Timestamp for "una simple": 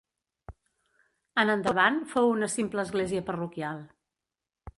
2.37-2.87